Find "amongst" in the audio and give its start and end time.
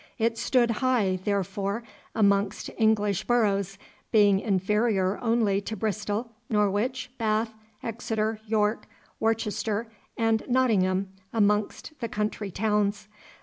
2.15-2.71, 11.31-11.91